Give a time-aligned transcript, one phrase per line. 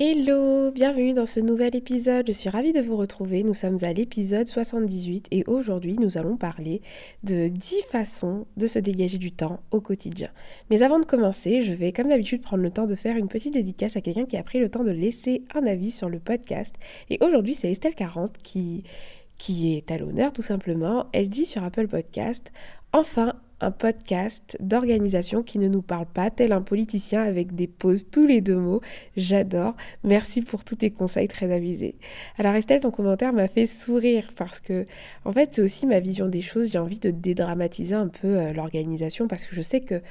[0.00, 2.26] Hello, bienvenue dans ce nouvel épisode.
[2.26, 3.42] Je suis ravie de vous retrouver.
[3.42, 6.80] Nous sommes à l'épisode 78 et aujourd'hui nous allons parler
[7.24, 10.30] de 10 façons de se dégager du temps au quotidien.
[10.70, 13.52] Mais avant de commencer, je vais comme d'habitude prendre le temps de faire une petite
[13.52, 16.74] dédicace à quelqu'un qui a pris le temps de laisser un avis sur le podcast.
[17.10, 18.84] Et aujourd'hui c'est Estelle 40 qui
[19.36, 21.06] qui est à l'honneur tout simplement.
[21.12, 22.50] Elle dit sur Apple Podcast
[22.94, 28.04] Enfin, un podcast d'organisation qui ne nous parle pas tel un politicien avec des pauses
[28.10, 28.80] tous les deux mots.
[29.16, 29.74] J'adore.
[30.02, 31.94] Merci pour tous tes conseils très avisés.
[32.38, 34.84] Alors Estelle, ton commentaire m'a fait sourire parce que
[35.24, 36.72] en fait c'est aussi ma vision des choses.
[36.72, 40.02] J'ai envie de dédramatiser un peu euh, l'organisation parce que je sais que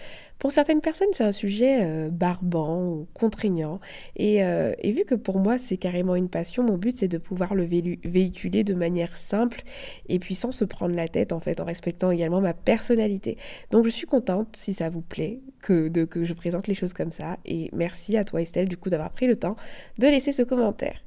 [0.42, 3.80] pour certaines personnes c'est un sujet euh, barbant ou contraignant
[4.16, 7.20] et, euh, et, vu que pour moi c'est carrément une passion, mon but c'est de
[7.20, 9.62] pouvoir le véhiculer de manière simple
[10.10, 13.38] et puis sans se prendre la tête en fait en respectant également ma personnalité.
[13.70, 15.92] Donc je suis contente, si ça vous plaît, que
[16.24, 17.38] je présente les choses comme ça.
[17.46, 19.56] Et merci à toi Estelle, du coup, d'avoir pris le temps
[20.00, 21.04] de laisser ce commentaire.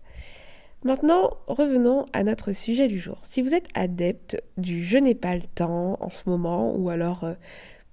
[0.84, 3.18] Maintenant, revenons à notre sujet du jour.
[3.22, 7.24] Si vous êtes adepte du je n'ai pas le temps en ce moment, ou alors
[7.24, 7.32] euh,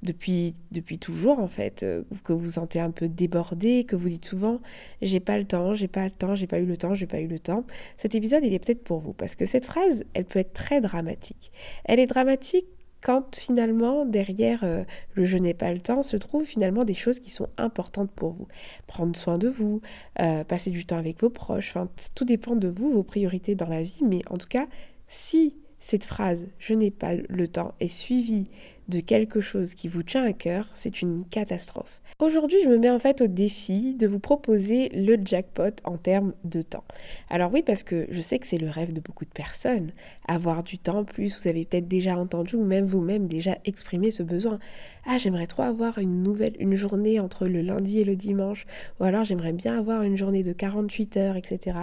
[0.03, 4.09] depuis, depuis toujours en fait, euh, que vous vous sentez un peu débordé, que vous
[4.09, 4.59] dites souvent
[5.01, 7.19] j'ai pas le temps, j'ai pas le temps, j'ai pas eu le temps, j'ai pas
[7.19, 7.65] eu le temps,
[7.97, 10.81] cet épisode il est peut-être pour vous parce que cette phrase elle peut être très
[10.81, 11.51] dramatique.
[11.85, 12.67] Elle est dramatique
[13.01, 17.19] quand finalement derrière euh, le je n'ai pas le temps se trouvent finalement des choses
[17.19, 18.47] qui sont importantes pour vous.
[18.87, 19.81] Prendre soin de vous,
[20.19, 21.73] euh, passer du temps avec vos proches,
[22.15, 24.67] tout dépend de vous, vos priorités dans la vie, mais en tout cas,
[25.07, 28.49] si cette phrase je n'ai pas le temps est suivie
[28.91, 32.01] de quelque chose qui vous tient à cœur, c'est une catastrophe.
[32.19, 36.33] Aujourd'hui, je me mets en fait au défi de vous proposer le jackpot en termes
[36.43, 36.83] de temps.
[37.29, 39.91] Alors oui, parce que je sais que c'est le rêve de beaucoup de personnes,
[40.27, 44.23] avoir du temps, plus vous avez peut-être déjà entendu ou même vous-même déjà exprimé ce
[44.23, 44.59] besoin.
[45.05, 48.67] Ah, j'aimerais trop avoir une nouvelle, une journée entre le lundi et le dimanche,
[48.99, 51.77] ou alors j'aimerais bien avoir une journée de 48 heures, etc.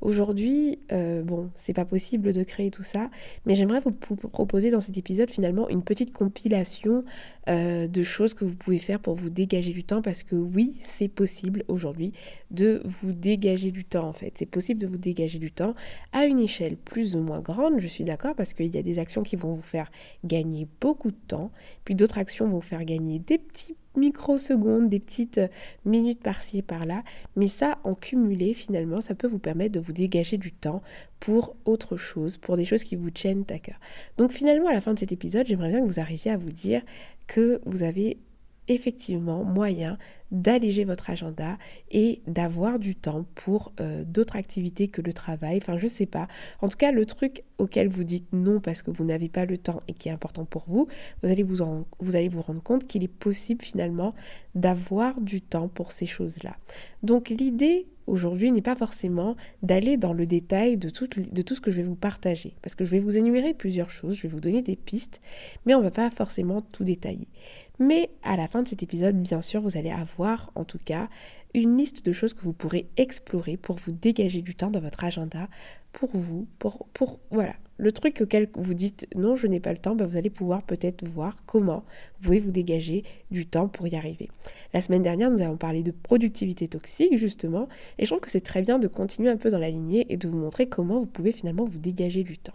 [0.00, 3.10] Aujourd'hui, euh, bon, c'est pas possible de créer tout ça,
[3.44, 7.04] mais j'aimerais vous proposer dans cet épisode finalement une petite compilation population
[7.48, 10.78] euh, de choses que vous pouvez faire pour vous dégager du temps parce que oui,
[10.80, 12.12] c'est possible aujourd'hui
[12.50, 14.32] de vous dégager du temps en fait.
[14.36, 15.74] C'est possible de vous dégager du temps
[16.12, 18.98] à une échelle plus ou moins grande, je suis d'accord, parce qu'il y a des
[18.98, 19.90] actions qui vont vous faire
[20.24, 21.50] gagner beaucoup de temps,
[21.84, 25.48] puis d'autres actions vont vous faire gagner des petits microsecondes, des petites euh,
[25.84, 27.02] minutes par-ci et par-là.
[27.36, 30.82] Mais ça, en cumulé, finalement, ça peut vous permettre de vous dégager du temps
[31.20, 33.78] pour autre chose, pour des choses qui vous tiennent à cœur.
[34.18, 36.50] Donc finalement, à la fin de cet épisode, j'aimerais bien que vous arriviez à vous
[36.50, 36.82] dire
[37.26, 38.18] que vous avez
[38.68, 39.98] effectivement moyen
[40.30, 41.58] d'alléger votre agenda
[41.90, 45.58] et d'avoir du temps pour euh, d'autres activités que le travail.
[45.58, 46.26] Enfin, je sais pas.
[46.60, 49.58] En tout cas, le truc auquel vous dites non parce que vous n'avez pas le
[49.58, 50.88] temps et qui est important pour vous,
[51.22, 51.56] vous allez vous,
[52.00, 54.14] vous, allez vous rendre compte qu'il est possible finalement
[54.54, 56.56] d'avoir du temps pour ces choses-là.
[57.02, 61.76] Donc l'idée aujourd'hui n'est pas forcément d'aller dans le détail de tout, ce que je
[61.76, 64.62] vais vous partager, parce que je vais vous énumérer plusieurs choses, je vais vous donner
[64.62, 65.20] des pistes,
[65.66, 67.28] mais on ne va pas forcément tout détailler.
[67.78, 71.08] Mais à la fin de cet épisode, bien sûr, vous allez avoir en tout cas
[71.54, 75.04] une liste de choses que vous pourrez explorer pour vous dégager du temps dans votre
[75.04, 75.48] agenda
[75.92, 79.94] pour vous, pour voilà, le truc auquel vous dites non, je n'ai pas le temps,
[79.94, 81.84] ben vous allez pouvoir peut-être voir comment
[82.18, 84.28] vous pouvez vous dégager du temps pour y arriver.
[84.72, 87.68] La semaine dernière, nous avons parlé de productivité toxique justement,
[87.98, 90.16] et je trouve que c'est très bien de continuer un peu dans la lignée et
[90.16, 92.54] de vous montrer comment vous pouvez finalement vous dégager du temps.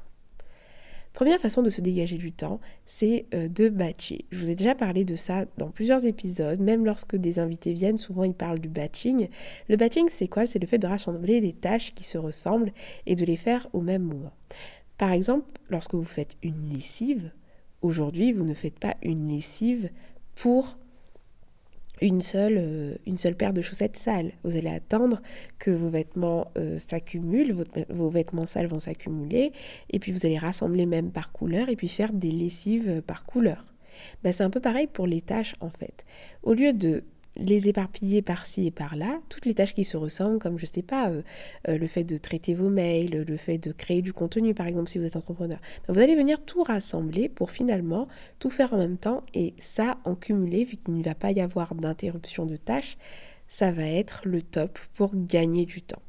[1.14, 4.26] Première façon de se dégager du temps, c'est euh, de batcher.
[4.30, 7.98] Je vous ai déjà parlé de ça dans plusieurs épisodes, même lorsque des invités viennent,
[7.98, 9.28] souvent ils parlent du batching.
[9.68, 10.46] Le batching, c'est quoi?
[10.46, 12.72] C'est le fait de rassembler des tâches qui se ressemblent
[13.06, 14.32] et de les faire au même moment.
[15.00, 17.32] Par exemple, lorsque vous faites une lessive,
[17.82, 19.90] aujourd'hui, vous ne faites pas une lessive
[20.36, 20.78] pour
[22.02, 24.34] une seule, euh, paire de chaussettes sales.
[24.44, 25.22] Vous allez attendre
[25.58, 27.56] que vos vêtements euh, s'accumulent,
[27.90, 29.54] vos vêtements sales vont s'accumuler,
[29.90, 33.74] et puis vous allez rassembler même par couleur, et puis faire des lessives par couleur.
[34.24, 36.06] Ben, c'est un peu pareil pour les tâches en fait.
[36.44, 37.06] Au lieu de
[37.40, 41.10] les éparpiller par-ci et par-là, toutes les tâches qui se ressemblent, comme je sais pas,
[41.10, 41.22] euh,
[41.68, 44.90] euh, le fait de traiter vos mails, le fait de créer du contenu, par exemple,
[44.90, 45.60] si vous êtes entrepreneur.
[45.88, 48.08] Vous allez venir tout rassembler pour finalement
[48.40, 51.42] tout faire en même temps et ça, en cumulé, vu qu'il ne va pas y
[51.42, 52.98] avoir d'interruption de tâches,
[53.50, 56.02] ça va être le top pour gagner du temps.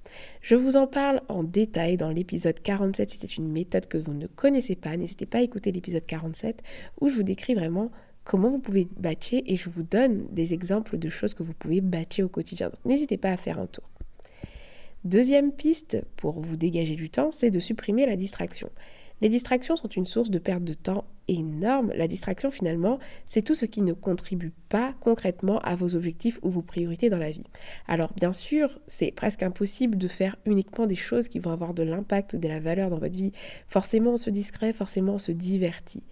[0.42, 4.12] Je vous en parle en détail dans l'épisode 47 si c'est une méthode que vous
[4.12, 4.96] ne connaissez pas.
[4.96, 6.62] N'hésitez pas à écouter l'épisode 47
[7.00, 7.90] où je vous décris vraiment
[8.24, 11.80] comment vous pouvez batcher et je vous donne des exemples de choses que vous pouvez
[11.80, 12.68] batcher au quotidien.
[12.68, 13.84] Donc n'hésitez pas à faire un tour.
[15.04, 18.70] Deuxième piste pour vous dégager du temps, c'est de supprimer la distraction.
[19.22, 21.92] Les distractions sont une source de perte de temps énorme.
[21.94, 26.50] La distraction, finalement, c'est tout ce qui ne contribue pas concrètement à vos objectifs ou
[26.50, 27.44] vos priorités dans la vie.
[27.86, 31.82] Alors, bien sûr, c'est presque impossible de faire uniquement des choses qui vont avoir de
[31.82, 33.32] l'impact ou de la valeur dans votre vie.
[33.68, 36.02] Forcément, on se distrait, forcément, on se divertit.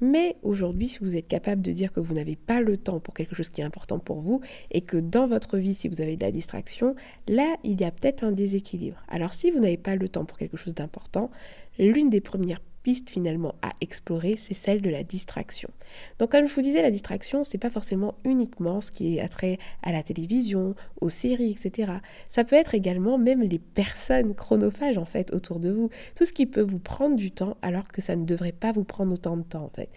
[0.00, 3.14] Mais aujourd'hui, si vous êtes capable de dire que vous n'avez pas le temps pour
[3.14, 4.40] quelque chose qui est important pour vous
[4.72, 6.96] et que dans votre vie, si vous avez de la distraction,
[7.28, 9.02] là, il y a peut-être un déséquilibre.
[9.08, 11.30] Alors si vous n'avez pas le temps pour quelque chose d'important,
[11.78, 15.70] l'une des premières piste finalement à explorer, c'est celle de la distraction.
[16.18, 19.58] Donc comme je vous disais, la distraction, c'est pas forcément uniquement ce qui est attrait
[19.82, 21.94] à la télévision, aux séries, etc.
[22.28, 26.32] Ça peut être également même les personnes chronophages en fait autour de vous, tout ce
[26.32, 29.36] qui peut vous prendre du temps alors que ça ne devrait pas vous prendre autant
[29.36, 29.88] de temps en fait.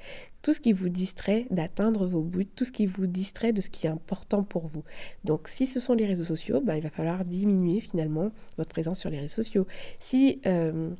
[0.41, 3.69] Tout ce qui vous distrait d'atteindre vos buts, tout ce qui vous distrait de ce
[3.69, 4.83] qui est important pour vous.
[5.25, 8.99] Donc si ce sont les réseaux sociaux, ben, il va falloir diminuer finalement votre présence
[8.99, 9.67] sur les réseaux sociaux.
[9.99, 10.91] Si euh,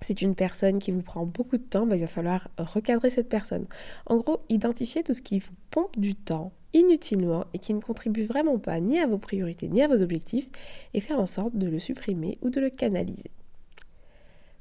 [0.00, 3.28] c'est une personne qui vous prend beaucoup de temps, bah, il va falloir recadrer cette
[3.28, 3.66] personne.
[4.06, 8.24] En gros, identifier tout ce qui vous pompe du temps inutilement et qui ne contribue
[8.24, 10.50] vraiment pas ni à vos priorités ni à vos objectifs
[10.92, 13.30] et faire en sorte de le supprimer ou de le canaliser.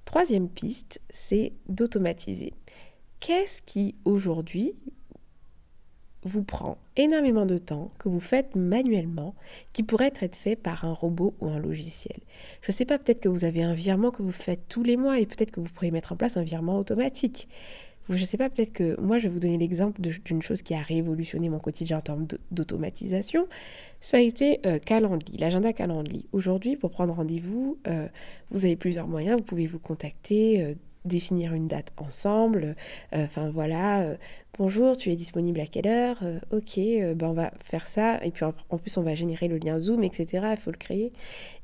[0.06, 2.54] Troisième piste, c'est d'automatiser.
[3.20, 4.76] Qu'est-ce qui aujourd'hui
[6.26, 9.36] vous prend énormément de temps que vous faites manuellement
[9.72, 12.18] qui pourrait être fait par un robot ou un logiciel.
[12.62, 14.98] Je ne sais pas, peut-être que vous avez un virement que vous faites tous les
[14.98, 17.48] mois et peut-être que vous pourriez mettre en place un virement automatique.
[18.10, 20.76] Je ne sais pas, peut-être que moi, je vais vous donner l'exemple d'une chose qui
[20.76, 23.48] a révolutionné mon quotidien en termes d'automatisation.
[24.00, 26.28] Ça a été euh, Calendly, l'agenda Calendly.
[26.32, 28.08] Aujourd'hui, pour prendre rendez-vous, euh,
[28.52, 29.38] vous avez plusieurs moyens.
[29.38, 30.76] Vous pouvez vous contacter, euh,
[31.06, 32.76] définir une date ensemble.
[33.12, 34.16] Enfin voilà,
[34.58, 36.18] Bonjour, tu es disponible à quelle heure?
[36.24, 38.24] Euh, Ok, euh, ben on va faire ça.
[38.24, 40.48] Et puis en, plus, on va générer le lien Zoom, etc.
[40.52, 41.12] Il faut le créer.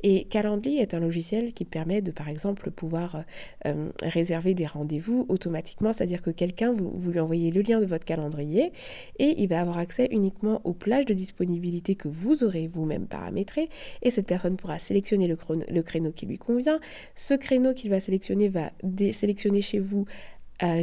[0.04, 3.24] Et Calendly est un logiciel qui permet de, par exemple, pouvoir
[3.66, 5.94] euh, réserver des rendez-vous automatiquement.
[5.94, 8.74] C'est-à-dire que quelqu'un, vous, lui envoyez le lien de votre calendrier
[9.20, 13.70] et il va avoir accès uniquement aux plages de disponibilité que vous aurez vous-même paramétrées.
[14.02, 15.38] Et cette personne pourra sélectionner le,
[15.70, 16.82] le créneau qui lui convient.
[17.16, 18.72] Ce créneau qu'il va sélectionner va
[19.14, 20.06] sélectionner chez vous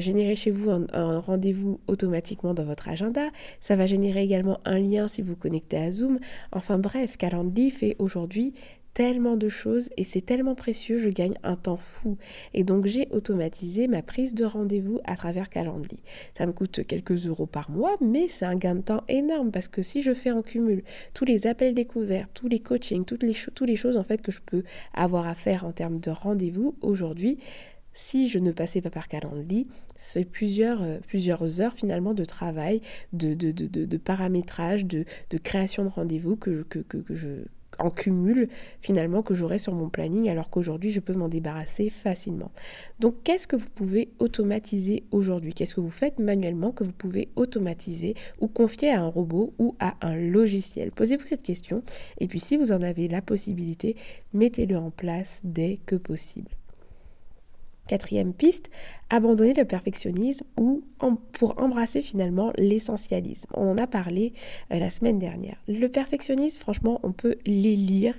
[0.01, 3.29] générer chez vous un, rendez-vous automatiquement dans votre agenda.
[3.61, 6.19] Ça va générer également un lien si vous connectez à Zoom.
[6.53, 8.55] Enfin bref, Calendly fait aujourd'hui
[8.99, 12.17] tellement de choses et c'est tellement précieux, je gagne un temps fou.
[12.53, 16.01] Et donc j'ai automatisé ma prise de rendez-vous à travers Calendly.
[16.37, 19.69] Ça me coûte quelques euros par mois, mais c'est un gain de temps énorme parce
[19.69, 20.83] que si je fais en cumul
[21.15, 24.33] tous les appels découverts, tous les coachings, toutes les, toutes les choses en fait que
[24.33, 24.65] je peux
[24.95, 27.39] avoir à faire en termes de rendez-vous aujourd'hui,
[27.99, 29.67] si je ne passais pas par Calendly,
[29.97, 32.81] c'est plusieurs, euh, heures finalement de travail,
[33.13, 35.05] de, paramétrage, de,
[35.43, 37.29] création de rendez-vous que, que, que, je
[37.81, 38.49] en cumule
[38.81, 42.51] finalement que j'aurai sur mon planning alors qu'aujourd'hui je peux m'en débarrasser facilement.
[43.01, 45.53] Donc qu'est-ce que vous pouvez automatiser aujourd'hui?
[45.53, 49.75] Qu'est-ce que vous faites manuellement que vous pouvez automatiser ou confier à un robot ou
[49.81, 50.93] à un logiciel?
[50.93, 51.83] Posez-vous cette question
[52.19, 53.97] et puis si vous en avez la possibilité,
[54.33, 56.58] mettez-le en place dès que possible.
[57.89, 58.71] Quatrième piste,
[59.11, 60.83] abandonner le perfectionnisme ou
[61.33, 63.49] pour embrasser finalement l'essentialisme.
[63.55, 64.33] On en a parlé
[64.73, 65.57] euh, la semaine dernière.
[65.69, 68.15] Le perfectionnisme, franchement, on peut les lire.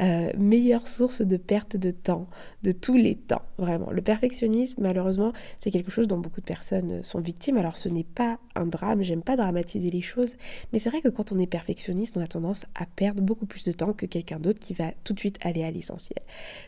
[0.00, 2.26] Euh, meilleure source de perte de temps,
[2.62, 3.90] de tous les temps, vraiment.
[3.90, 7.56] Le perfectionnisme, malheureusement, c'est quelque chose dont beaucoup de personnes sont victimes.
[7.56, 10.36] Alors ce n'est pas un drame, j'aime pas dramatiser les choses,
[10.72, 13.64] mais c'est vrai que quand on est perfectionniste, on a tendance à perdre beaucoup plus
[13.64, 16.18] de temps que quelqu'un d'autre qui va tout de suite aller à l'essentiel.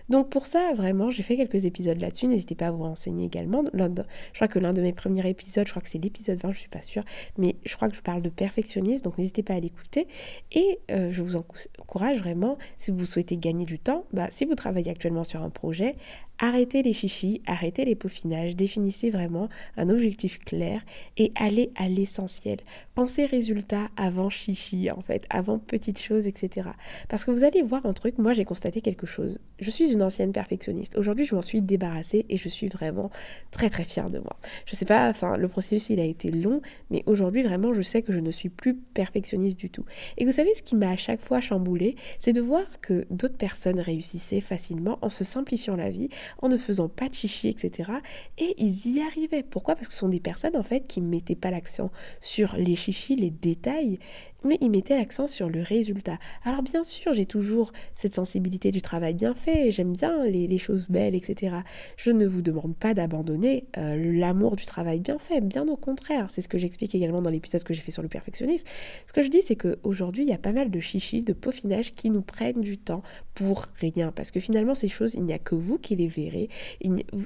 [0.08, 3.64] Donc pour ça, vraiment, j'ai fait quelques épisodes là-dessus n'hésitez pas à vous renseigner également.
[3.74, 4.02] Je
[4.34, 6.68] crois que l'un de mes premiers épisodes, je crois que c'est l'épisode 20, je suis
[6.68, 7.02] pas sûre,
[7.38, 10.06] mais je crois que je parle de perfectionnisme, donc n'hésitez pas à l'écouter.
[10.52, 14.54] Et euh, je vous encourage vraiment, si vous souhaitez gagner du temps, bah, si vous
[14.54, 15.96] travaillez actuellement sur un projet,
[16.38, 20.82] Arrêtez les chichis, arrêtez les peaufinages, définissez vraiment un objectif clair
[21.16, 22.58] et allez à l'essentiel.
[22.94, 26.68] Pensez résultat avant chichi, en fait, avant petites choses, etc.
[27.08, 29.38] Parce que vous allez voir un truc, moi j'ai constaté quelque chose.
[29.60, 30.98] Je suis une ancienne perfectionniste.
[30.98, 33.10] Aujourd'hui, je m'en suis débarrassée et je suis vraiment
[33.50, 34.36] très très fière de moi.
[34.66, 38.02] Je sais pas, enfin, le processus il a été long, mais aujourd'hui vraiment, je sais
[38.02, 39.86] que je ne suis plus perfectionniste du tout.
[40.18, 43.38] Et vous savez, ce qui m'a à chaque fois chamboulé, c'est de voir que d'autres
[43.38, 46.10] personnes réussissaient facilement en se simplifiant la vie
[46.42, 47.90] en ne faisant pas de chichi, etc.
[48.38, 49.42] Et ils y arrivaient.
[49.42, 49.74] Pourquoi?
[49.74, 51.90] Parce que ce sont des personnes en fait qui ne mettaient pas l'accent
[52.20, 53.98] sur les chichis, les détails,
[54.46, 56.18] mais il mettait l'accent sur le résultat.
[56.44, 60.86] Alors bien sûr, j'ai toujours cette sensibilité du travail bien fait, j'aime bien les, choses
[60.88, 61.56] belles, etc.
[61.96, 66.28] Je ne vous demande pas d'abandonner euh, l'amour du travail bien fait, bien au contraire.
[66.30, 68.66] C'est ce que j'explique également dans l'épisode que j'ai fait sur le perfectionnisme.
[69.06, 71.92] Ce que je dis, c'est qu'aujourd'hui, il y a pas mal de chichis, de peaufinage
[71.92, 73.02] qui nous prennent du temps
[73.34, 74.12] pour rien.
[74.12, 76.48] Parce que finalement, ces choses, il n'y a que vous qui les verrez.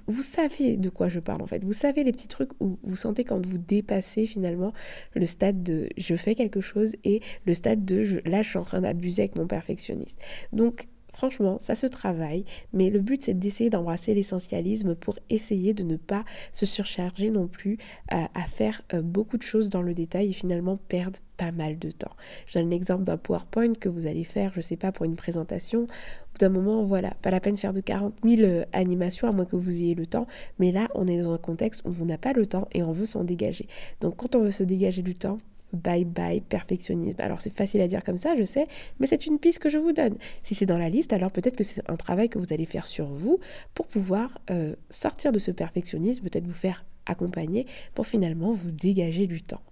[0.07, 1.63] vous savez de quoi je parle en fait.
[1.65, 4.73] Vous savez les petits trucs où vous sentez quand vous dépassez finalement
[5.15, 7.10] le stade de je fais quelque chose et
[7.47, 10.19] le stade de je, là, je suis en train d'abuser avec mon perfectionniste.
[10.53, 15.83] Donc, Franchement, ça se travaille, mais le but c'est d'essayer d'embrasser l'essentialisme pour essayer de
[15.83, 20.31] ne pas se surcharger non plus à, faire euh, beaucoup de choses dans le détail
[20.31, 22.13] et finalement perdre pas mal de temps.
[22.47, 25.83] Je donne l'exemple d'un PowerPoint que vous allez faire, je sais pas, pour une présentation.
[25.83, 29.29] Au bout d'un moment, voilà, pas la peine de faire de 40 000 euh, animations
[29.29, 30.27] à moins que vous ayez le temps.
[30.59, 32.93] Mais là, on est dans un contexte où on n'a pas le temps et on
[32.93, 33.67] veut s'en dégager.
[34.01, 35.39] Donc quand on veut se dégager du temps,
[35.73, 37.21] bye bye perfectionnisme.
[37.21, 38.67] Alors c'est facile à dire comme ça, je sais,
[38.99, 40.17] mais c'est une piste que je vous donne.
[40.43, 42.87] Si c'est dans la liste, alors peut-être que c'est un travail que vous allez faire
[42.87, 43.39] sur vous
[43.75, 49.27] pour pouvoir euh, sortir de ce perfectionnisme, peut-être vous faire accompagner pour finalement vous dégager
[49.27, 49.63] du temps.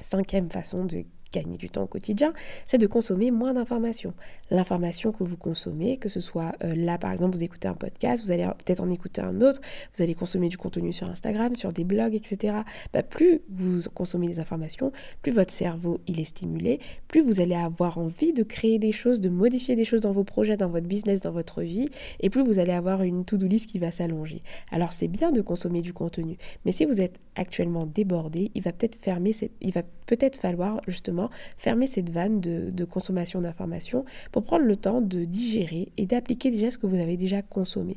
[0.00, 2.32] Cinquième façon de gagner du temps au quotidien,
[2.66, 4.14] c'est de consommer moins d'informations.
[4.50, 8.24] L'information que vous consommez, que ce soit euh, là par exemple, vous écoutez un podcast,
[8.24, 9.60] vous allez peut-être en écouter un autre,
[9.94, 12.58] vous allez consommer du contenu sur Instagram, sur des blogs, etc.
[12.92, 17.54] Bah, plus vous consommez des informations, plus votre cerveau il est stimulé, plus vous allez
[17.54, 20.86] avoir envie de créer des choses, de modifier des choses dans vos projets, dans votre
[20.86, 21.88] business, dans votre vie,
[22.20, 24.40] et plus vous allez avoir une to-do list qui va s'allonger.
[24.70, 28.72] Alors c'est bien de consommer du contenu, mais si vous êtes actuellement débordé, il va
[28.72, 31.21] peut-être fermer, il va peut-être falloir justement
[31.56, 36.70] fermer cette vanne de, consommation d'informations pour prendre le temps de digérer et d'appliquer déjà
[36.70, 37.96] ce que vous avez déjà consommé.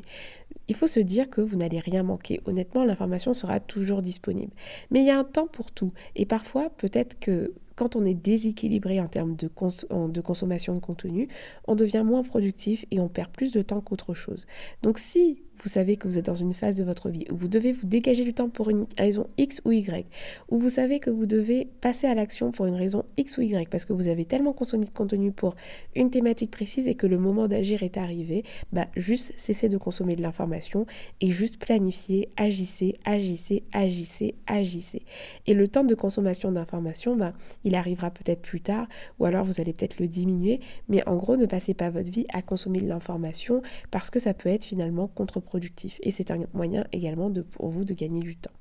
[0.68, 2.42] Il faut se dire que vous n'allez rien manquer.
[2.46, 4.52] Honnêtement, l'information sera toujours disponible.
[4.90, 5.92] Mais il y a un temps pour tout.
[6.16, 9.50] Et parfois, peut-être que quand on est déséquilibré en termes de,
[10.08, 11.28] de, consommation de contenu,
[11.68, 14.48] on devient moins productif et on perd plus de temps qu'autre chose.
[14.82, 17.48] Donc si vous savez que vous êtes dans une phase de votre vie où vous
[17.48, 20.06] devez vous dégager du temps pour une raison X ou Y,
[20.50, 23.70] où vous savez que vous devez passer à l'action pour une raison X ou Y,
[23.70, 25.56] parce que vous avez tellement consommé de contenu pour
[25.96, 28.44] une thématique précise et que le moment d'agir est arrivé,
[28.74, 30.86] bah juste cessez de consommer de l'information
[31.22, 35.04] et juste planifiez, agissez, agissez, agissez, agissez.
[35.46, 37.34] Et le temps de consommation d'informations, bah,
[37.64, 38.88] il arrivera peut-être plus tard,
[39.20, 40.60] ou alors vous allez peut-être le diminuer,
[40.90, 44.34] mais en gros, ne passez pas votre vie à consommer de l'information parce que ça
[44.34, 46.00] peut être finalement contre productif.
[46.04, 48.52] Et c'est un moyen également pour vous de gagner du temps.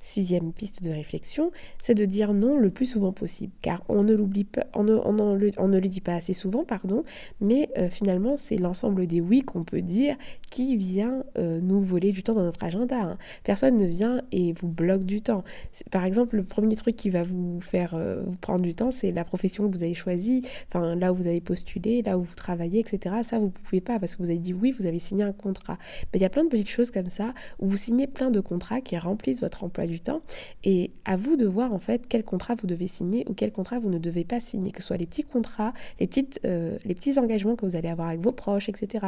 [0.00, 1.50] Sixième piste de réflexion,
[1.82, 5.78] c'est de dire non le plus souvent possible, car on ne l'oublie pas, on ne,
[5.78, 7.02] le, dit pas assez souvent, pardon,
[7.40, 10.16] mais euh, finalement c'est l'ensemble des oui qu'on peut dire
[10.50, 13.00] qui vient euh, nous voler du temps dans notre agenda.
[13.00, 13.18] Hein.
[13.42, 15.44] Personne ne vient et vous bloque du temps.
[15.90, 19.24] Par exemple, le premier truc qui va vous faire euh, prendre du temps, c'est la
[19.24, 22.80] profession que vous avez choisie, enfin là où vous avez postulé, là où vous travaillez,
[22.80, 23.16] etc.
[23.22, 25.78] Ça vous pouvez pas parce que vous avez dit oui, vous avez signé un contrat.
[26.14, 28.80] Il y a plein de petites choses comme ça où vous signez plein de contrats
[28.80, 30.22] qui remplissent votre emploi du temps.
[30.64, 33.78] Et à vous de voir en fait quel contrat vous devez signer ou quel contrat
[33.78, 36.94] vous ne devez pas signer, que ce soit les petits contrats, les, petites, euh, les
[36.94, 39.06] petits engagements que vous allez avoir avec vos proches, etc.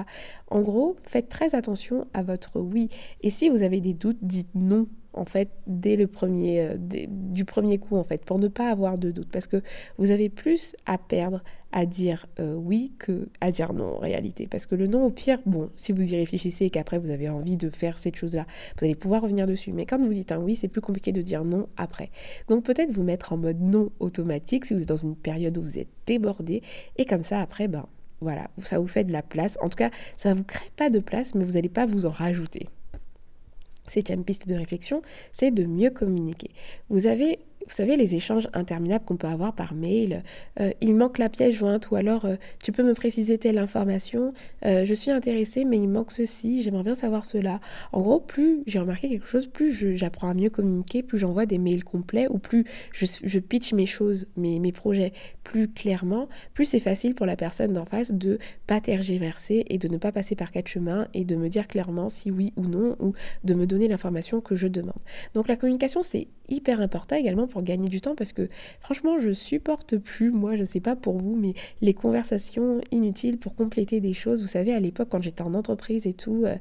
[0.51, 2.89] En gros, faites très attention à votre oui.
[3.23, 7.45] Et si vous avez des doutes, dites non en fait dès le premier euh, du
[7.45, 9.29] premier coup en fait pour ne pas avoir de doute.
[9.31, 9.63] Parce que
[9.99, 14.47] vous avez plus à perdre à dire euh, oui que à dire non en réalité.
[14.47, 17.29] Parce que le non au pire bon si vous y réfléchissez et qu'après vous avez
[17.29, 18.47] envie de faire cette chose là
[18.79, 19.73] vous allez pouvoir revenir dessus.
[19.73, 22.11] Mais quand vous dites un oui c'est plus compliqué de dire non après.
[22.49, 25.63] Donc peut-être vous mettre en mode non automatique si vous êtes dans une période où
[25.63, 26.63] vous êtes débordé.
[26.97, 27.87] Et comme ça après ben
[28.21, 29.59] voilà ça vous fait de la place.
[29.63, 32.07] En tout cas ça ne vous crée pas de place mais vous n'allez pas vous
[32.07, 32.69] en rajouter
[33.89, 35.03] Septième piste de réflexion,
[35.33, 36.51] c'est de mieux communiquer.
[36.89, 40.23] Vous avez vous savez, les échanges interminables qu'on peut avoir par mail,
[40.59, 44.33] euh, il manque la pièce jointe ou alors euh, tu peux me préciser telle information,
[44.65, 47.61] euh, je suis intéressée mais il manque ceci, j'aimerais bien savoir cela.
[47.93, 51.59] En gros, plus j'ai remarqué quelque chose, plus j'apprends à mieux communiquer, plus j'envoie des
[51.59, 55.13] mails complets ou plus je, pitch mes choses, mes, mes projets
[55.45, 59.89] plus clairement, plus c'est facile pour la personne d'en face de pas tergiverser et de
[59.89, 62.97] ne pas passer par quatre chemins et de me dire clairement si oui ou non
[62.99, 63.13] ou
[63.45, 65.01] de me donner l'information que je demande.
[65.35, 68.49] Donc la communication c'est hyper important également pour gagner du temps parce que
[68.81, 73.55] franchement, je supporte plus, moi, je sais pas pour vous, mais les conversations inutiles pour
[73.55, 74.41] compléter des choses.
[74.41, 76.57] Vous savez, à l'époque, quand j'étais en entreprise et tout, euh,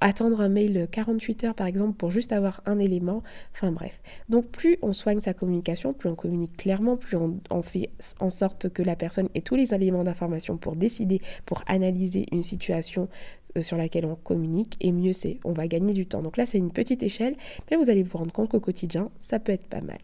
[0.00, 3.22] attendre un mail 48 heures par exemple pour juste avoir un élément,
[3.52, 4.00] enfin bref.
[4.28, 8.68] Donc, plus on soigne sa communication, plus on communique clairement, plus on, fait en sorte
[8.70, 13.08] que la personne ait tous les éléments d'information pour décider, pour analyser une situation
[13.56, 16.22] euh, sur laquelle on communique et mieux c'est, on va gagner du temps.
[16.22, 17.36] Donc là c'est une petite échelle,
[17.70, 19.98] mais vous allez vous rendre compte qu'au quotidien, ça peut être pas mal.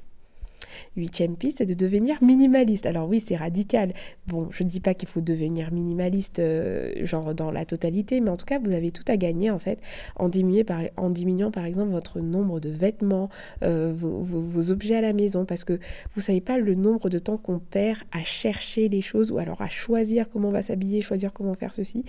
[0.97, 2.87] Huitième piste, c'est de devenir minimaliste.
[2.87, 3.93] Alors oui, c'est radical.
[4.27, 8.31] Bon, je ne dis pas qu'il faut devenir minimaliste, euh, genre dans la totalité, mais
[8.31, 9.79] en tout cas, vous avez tout à gagner en fait
[10.17, 10.31] en,
[10.65, 13.29] par, diminuant par exemple votre nombre de vêtements,
[13.63, 15.79] euh, vos, objets à la maison, parce que
[16.15, 19.63] vous savez pas le nombre de temps qu'on perd à chercher les choses ou alors
[19.63, 22.05] à choisir comment on va s'habiller, choisir comment faire ceci.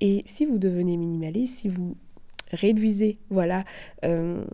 [0.00, 1.96] Et si vous devenez minimaliste, si vous
[2.52, 3.64] réduisez, voilà.
[4.04, 4.44] Euh,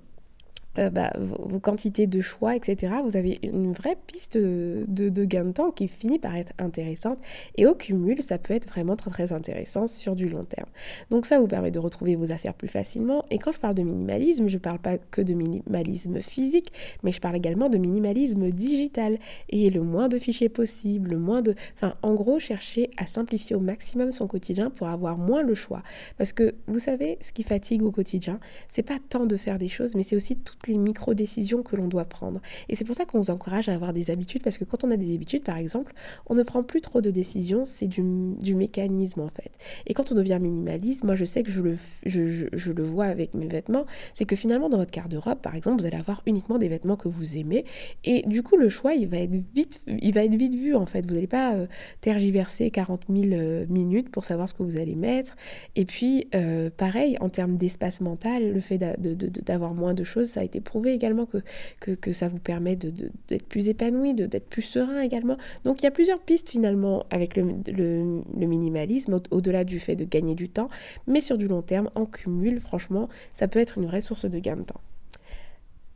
[0.79, 5.53] euh, bah, vos, quantités de choix, etc., vous avez une vraie piste de, gain de
[5.53, 7.19] temps qui finit par être intéressante.
[7.57, 10.69] Et au cumul, ça peut être vraiment très très intéressant sur du long terme.
[11.11, 13.25] Donc ça vous permet de retrouver vos affaires plus facilement.
[13.31, 16.73] Et quand je parle de minimalisme, je ne parle pas que de minimalisme physique,
[17.03, 19.19] mais je parle également de minimalisme digital.
[19.49, 21.55] Et le moins de fichiers possible, le moins de...
[21.75, 25.83] Enfin, en gros, chercher à simplifier au maximum son quotidien pour avoir moins le choix.
[26.17, 28.39] Parce que vous savez, ce qui fatigue au quotidien,
[28.71, 31.88] c'est pas tant de faire des choses, mais c'est aussi tout les micro-décisions que l'on
[31.88, 32.40] doit prendre.
[32.69, 34.90] Et c'est pour ça qu'on vous encourage à avoir des habitudes, parce que quand on
[34.90, 35.93] a des habitudes, par exemple,
[36.26, 39.52] on ne prend plus trop de décisions, c'est du, mécanisme en fait.
[39.87, 43.35] Et quand on devient minimaliste, moi je sais que je le, je, le vois avec
[43.35, 46.69] mes vêtements, c'est que finalement dans votre garde-robe, par exemple, vous allez avoir uniquement des
[46.69, 47.64] vêtements que vous aimez,
[48.05, 50.87] et du coup le choix, il va être vite, il va être vite vu en
[50.87, 51.07] fait.
[51.07, 51.67] Vous n'allez pas euh,
[52.00, 55.37] tergiverser 40 000 euh, minutes pour savoir ce que vous allez mettre.
[55.76, 60.40] Et puis, euh, pareil, en termes d'espace mental, le fait d'avoir moins de choses, ça
[60.40, 65.00] a été prouvé également que, que, ça vous permet d'être plus épanoui, d'être plus serein
[65.00, 65.37] également.
[65.64, 70.35] Donc il y a plusieurs pistes finalement avec le, minimalisme, au-delà du fait de gagner
[70.35, 70.69] du temps,
[71.07, 74.38] mais sur du long terme, en cumul, franchement, ça peut être une vraie source de
[74.38, 74.80] gain de temps.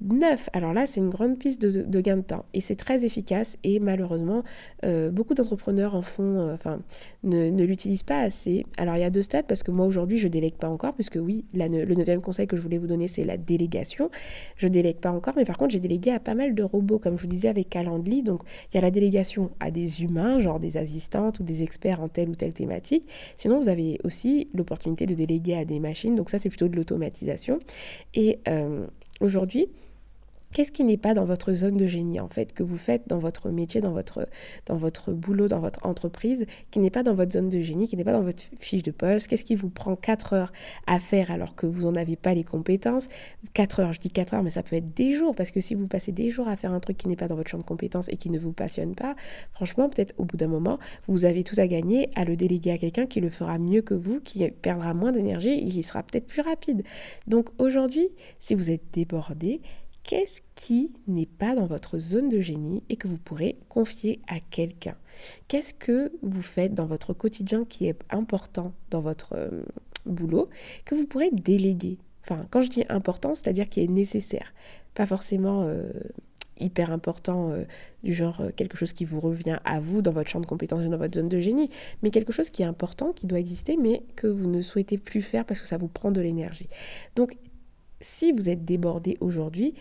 [0.01, 0.51] 9.
[0.53, 3.81] Alors là, c'est une grande piste de, gain de temps et c'est très efficace et
[3.81, 4.43] malheureusement,
[4.85, 6.81] euh, beaucoup d'entrepreneurs en font, euh, enfin,
[7.23, 8.67] ne, l'utilisent pas assez.
[8.77, 11.19] Alors il y a deux stades parce que moi aujourd'hui, je délègue pas encore, puisque
[11.21, 14.11] oui, le neuvième conseil que je voulais vous donner, c'est la délégation.
[14.57, 17.17] Je délègue pas encore, mais par contre, j'ai délégué à pas mal de robots, comme
[17.17, 18.23] je vous disais avec Calendly.
[18.23, 22.03] Donc il y a la délégation à des humains, genre des assistantes ou des experts
[22.03, 23.09] en telle ou telle thématique.
[23.37, 26.15] Sinon, vous avez aussi l'opportunité de déléguer à des machines.
[26.17, 27.59] Donc ça, c'est plutôt de l'automatisation.
[28.15, 28.87] Et euh,
[29.21, 29.69] aujourd'hui,
[30.55, 33.19] Qu'est-ce qui n'est pas dans votre zone de génie en fait que vous faites dans
[33.19, 34.29] votre métier, dans votre,
[34.67, 37.97] dans votre boulot, dans votre entreprise, qui n'est pas dans votre zone de génie, qui
[37.97, 39.27] n'est pas dans votre fiche de poste?
[39.27, 40.53] Qu'est-ce qui vous prend 4 heures
[40.87, 43.09] à faire alors que vous n'en avez pas les compétences?
[43.55, 45.75] 4 heures, je dis 4 heures, mais ça peut être des jours parce que si
[45.75, 47.65] vous passez des jours à faire un truc qui n'est pas dans votre champ de
[47.65, 49.17] compétences et qui ne vous passionne pas,
[49.51, 52.79] franchement, peut-être au bout d'un moment, vous avez tout à gagner à le déléguer à
[52.79, 56.27] quelqu'un qui le fera mieux que vous, qui perdra moins d'énergie et qui sera peut-être
[56.27, 56.85] plus rapide.
[57.27, 59.61] Donc aujourd'hui, si vous êtes débordé,
[60.05, 64.39] qu'est-ce qui n'est pas dans votre zone de génie et que vous pourrez confier à
[64.39, 64.97] quelqu'un?
[65.49, 69.63] Qu'est-ce que vous faites dans votre quotidien qui est important dans votre euh,
[70.07, 70.49] boulot
[70.85, 71.99] que vous pourrez déléguer?
[72.23, 74.55] Enfin, quand je dis important, c'est-à-dire qui est nécessaire,
[74.95, 75.91] pas forcément euh,
[76.59, 77.65] hyper important euh,
[78.03, 80.89] du genre quelque chose qui vous revient à vous dans votre champ de compétences et
[80.89, 81.71] dans votre zone de génie,
[82.03, 85.23] mais quelque chose qui est important, qui doit exister, mais que vous ne souhaitez plus
[85.23, 86.69] faire parce que ça vous prend de l'énergie.
[87.17, 87.37] Donc,
[88.01, 89.75] si vous êtes débordé aujourd'hui,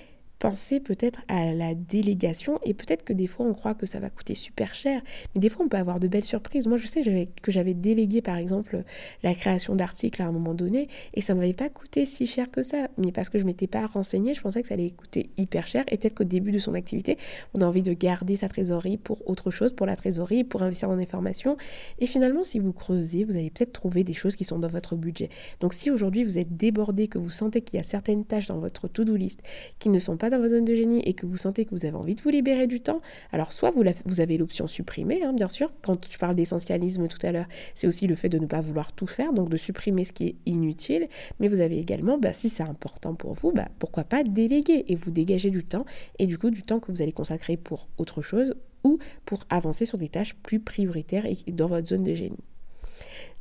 [0.43, 4.09] Pensez peut-être à la délégation et peut-être que des fois on croit que ça va
[4.09, 5.01] coûter super cher,
[5.33, 6.67] mais des fois on peut avoir de belles surprises.
[6.67, 7.01] Moi je sais
[7.41, 8.83] que j'avais délégué par exemple
[9.23, 12.51] la création d'articles à un moment donné et ça ne m'avait pas coûté si cher
[12.51, 15.29] que ça, mais parce que je m'étais pas renseignée, je pensais que ça allait coûter
[15.37, 17.17] hyper cher et peut-être qu'au début de son activité
[17.53, 20.89] on a envie de garder sa trésorerie pour autre chose, pour la trésorerie, pour investir
[20.89, 21.55] dans des formations
[21.99, 24.97] et finalement si vous creusez vous allez peut-être trouver des choses qui sont dans votre
[24.97, 25.29] budget.
[25.61, 28.59] Donc si aujourd'hui vous êtes débordé, que vous sentez qu'il y a certaines tâches dans
[28.59, 29.39] votre to-do list
[29.79, 31.85] qui ne sont pas dans votre zone de génie et que vous sentez que vous
[31.85, 35.47] avez envie de vous libérer du temps, alors soit vous, avez l'option supprimer, hein, bien
[35.47, 35.71] sûr.
[35.81, 38.93] Quand je parle d'essentialisme tout à l'heure, c'est aussi le fait de ne pas vouloir
[38.93, 41.07] tout faire, donc de supprimer ce qui est inutile.
[41.39, 44.95] Mais vous avez également, bah, si c'est important pour vous, bah, pourquoi pas déléguer et
[44.95, 45.85] vous dégager du temps
[46.19, 49.85] et du coup du temps que vous allez consacrer pour autre chose ou pour avancer
[49.85, 52.43] sur des tâches plus prioritaires et dans votre zone de génie.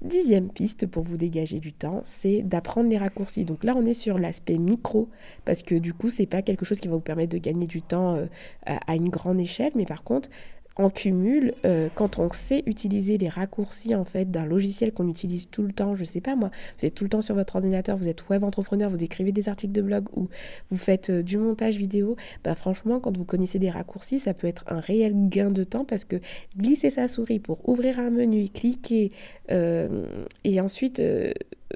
[0.02, 3.44] Dixième piste pour vous dégager du temps, c'est d'apprendre les raccourcis.
[3.44, 5.08] Donc là, on est sur l'aspect micro,
[5.44, 7.82] parce que du coup, c'est pas quelque chose qui va vous permettre de gagner du
[7.82, 8.26] temps euh,
[8.64, 10.28] à une grande échelle, mais par contre,
[10.76, 15.48] en cumul, euh, quand on sait utiliser les raccourcis en fait d'un logiciel qu'on utilise
[15.50, 17.96] tout le temps, je sais pas moi, vous êtes tout le temps sur votre ordinateur,
[17.96, 20.28] vous êtes web entrepreneur, vous écrivez des articles de blog ou
[20.70, 24.46] vous faites euh, du montage vidéo, bah franchement quand vous connaissez des raccourcis, ça peut
[24.46, 26.16] être un réel gain de temps parce que
[26.56, 29.12] glisser sa souris pour ouvrir un menu, cliquer
[29.50, 30.04] euh,
[30.44, 31.02] et ensuite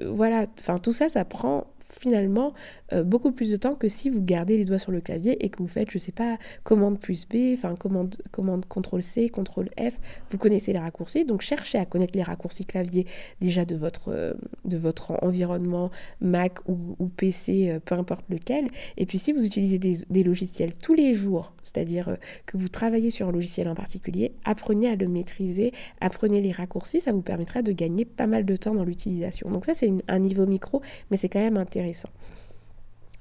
[0.05, 1.65] voilà, enfin tout ça, ça prend
[1.99, 2.53] finalement
[2.93, 5.49] euh, beaucoup plus de temps que si vous gardez les doigts sur le clavier et
[5.49, 9.69] que vous faites, je sais pas, commande plus B, enfin commande, commande CTRL C, CTRL
[9.91, 13.05] F, vous connaissez les raccourcis, donc cherchez à connaître les raccourcis clavier
[13.41, 14.33] déjà de votre, euh,
[14.65, 19.79] de votre environnement Mac ou, PC, euh, peu importe lequel, et puis si vous utilisez
[19.79, 24.89] des logiciels tous les jours, c'est-à-dire que vous travaillez sur un logiciel en particulier, apprenez
[24.89, 28.73] à le maîtriser, apprenez les raccourcis, ça vous permettra de gagner pas mal de temps
[28.73, 29.49] dans l'utilisation.
[29.49, 30.81] Donc ça c'est un niveau micro,
[31.11, 31.86] mais c'est quand même intéressant.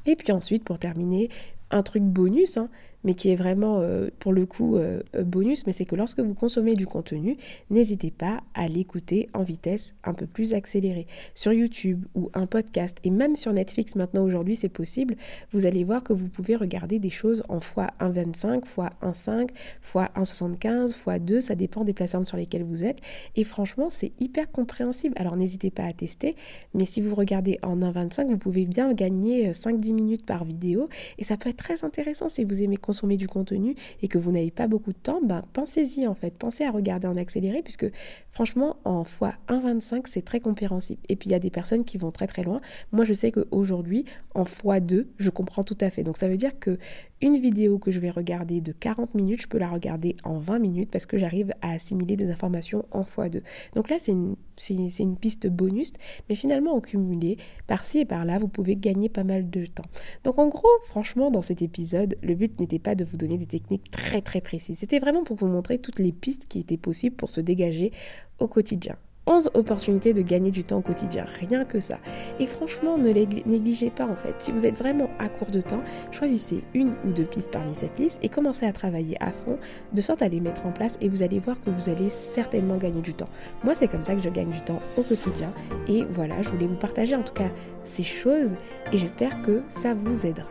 [0.07, 1.29] Et puis ensuite, pour terminer,
[1.71, 2.69] un truc bonus, hein,
[3.05, 6.21] mais qui est vraiment euh, pour le coup euh, euh, bonus, mais c'est que lorsque
[6.21, 7.37] vous consommez du contenu,
[7.71, 11.07] n'hésitez pas à l'écouter en vitesse un peu plus accélérée.
[11.35, 15.17] Sur YouTube ou un podcast, et même sur Netflix maintenant aujourd'hui c'est possible,
[15.51, 19.51] vous allez voir que vous pouvez regarder des choses en x1.25, x1.5,
[19.95, 22.99] x1.75, x2, ça dépend des plateformes sur lesquelles vous êtes.
[23.37, 25.15] Et franchement, c'est hyper compréhensible.
[25.19, 26.37] Alors n'hésitez pas à tester,
[26.75, 31.25] mais si vous regardez en 1.25, vous pouvez bien gagner 5-10 minutes par vidéo, et
[31.25, 34.51] ça peut être très intéressant si vous aimez consommer du contenu et que vous n'avez
[34.51, 36.33] pas beaucoup de temps, ben, pensez-y en fait.
[36.35, 37.87] Pensez à regarder en accéléré puisque
[38.31, 41.01] franchement, en fois 1,25, c'est très compréhensible.
[41.09, 42.61] Et puis il y a des personnes qui vont très très loin.
[42.93, 46.03] Moi, je sais qu'aujourd'hui, en fois 2, je comprends tout à fait.
[46.03, 46.79] Donc ça veut dire que
[47.23, 50.59] une vidéo que je vais regarder de 40 minutes, je peux la regarder en 20
[50.59, 53.43] minutes parce que j'arrive à assimiler des informations en x2.
[53.75, 54.37] Donc là, c'est une,
[54.71, 55.93] une, piste bonus,
[56.29, 59.87] mais finalement, en cumulé, par-ci et par-là, vous pouvez gagner pas mal de temps.
[60.25, 63.47] Donc en gros, franchement, dans cet épisode, le but n'était pas de vous donner des
[63.47, 64.79] techniques très très précises.
[64.79, 67.93] C'était vraiment pour vous montrer toutes les pistes qui étaient possibles pour se dégager
[68.39, 68.97] au quotidien.
[69.27, 71.99] 11 opportunités de gagner du temps au quotidien, rien que ça.
[72.39, 74.35] Et franchement, ne les négligez pas en fait.
[74.39, 77.99] Si vous êtes vraiment à court de temps, choisissez une ou deux pistes parmi cette
[77.99, 79.59] liste et commencez à travailler à fond
[79.93, 82.77] de sorte à les mettre en place et vous allez voir que vous allez certainement
[82.77, 83.29] gagner du temps.
[83.65, 85.53] Moi, c'est comme ça que je gagne du temps au quotidien
[85.89, 87.51] et voilà, je voulais vous partager en tout cas
[87.85, 88.55] ces choses
[88.93, 90.49] et j'espère que ça vous aidera.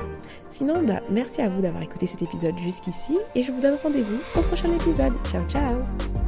[0.51, 4.19] Sinon, bah, merci à vous d'avoir écouté cet épisode jusqu'ici et je vous donne rendez-vous
[4.37, 5.13] au prochain épisode.
[5.29, 6.24] Ciao ciao